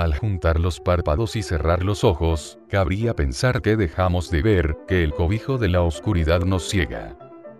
[0.00, 5.04] Al juntar los párpados y cerrar los ojos, cabría pensar que dejamos de ver, que
[5.04, 7.18] el cobijo de la oscuridad nos ciega.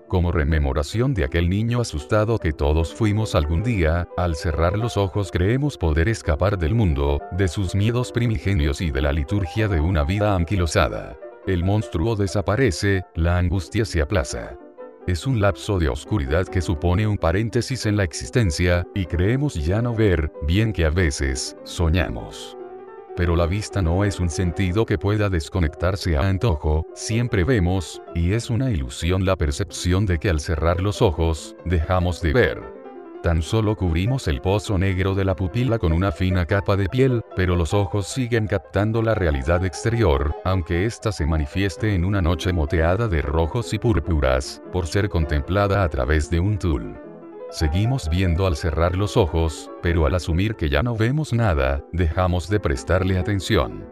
[0.09, 5.31] Como rememoración de aquel niño asustado que todos fuimos algún día, al cerrar los ojos
[5.31, 10.05] creemos poder escapar del mundo, de sus miedos primigenios y de la liturgia de una
[10.05, 11.19] vida anquilosada.
[11.47, 14.57] El monstruo desaparece, la angustia se aplaza.
[15.07, 19.81] Es un lapso de oscuridad que supone un paréntesis en la existencia, y creemos ya
[19.81, 22.57] no ver, bien que a veces, soñamos.
[23.17, 28.33] Pero la vista no es un sentido que pueda desconectarse a antojo, siempre vemos, y
[28.33, 32.80] es una ilusión la percepción de que al cerrar los ojos, dejamos de ver.
[33.23, 37.23] Tan solo cubrimos el pozo negro de la pupila con una fina capa de piel,
[37.37, 42.51] pero los ojos siguen captando la realidad exterior, aunque ésta se manifieste en una noche
[42.51, 46.99] moteada de rojos y púrpuras, por ser contemplada a través de un tul.
[47.51, 52.49] Seguimos viendo al cerrar los ojos, pero al asumir que ya no vemos nada, dejamos
[52.49, 53.85] de prestarle atención.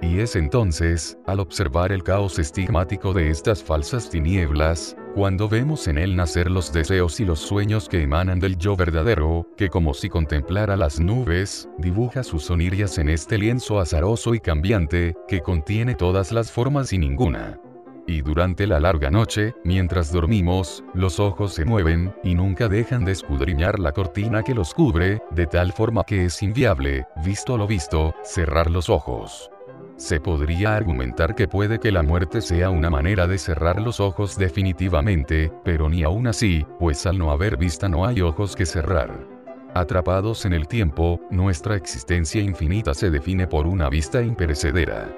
[0.00, 5.98] Y es entonces, al observar el caos estigmático de estas falsas tinieblas, cuando vemos en
[5.98, 10.08] él nacer los deseos y los sueños que emanan del yo verdadero, que como si
[10.08, 16.32] contemplara las nubes, dibuja sus onirias en este lienzo azaroso y cambiante, que contiene todas
[16.32, 17.58] las formas y ninguna.
[18.06, 23.12] Y durante la larga noche, mientras dormimos, los ojos se mueven, y nunca dejan de
[23.12, 28.14] escudriñar la cortina que los cubre, de tal forma que es inviable, visto lo visto,
[28.24, 29.50] cerrar los ojos.
[29.98, 34.38] Se podría argumentar que puede que la muerte sea una manera de cerrar los ojos
[34.38, 39.26] definitivamente, pero ni aún así, pues al no haber vista no hay ojos que cerrar.
[39.74, 45.12] Atrapados en el tiempo, nuestra existencia infinita se define por una vista imperecedera.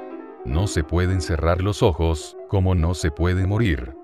[0.46, 3.99] No se pueden cerrar los ojos, como no se puede morir.